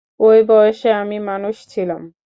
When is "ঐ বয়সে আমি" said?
0.19-1.17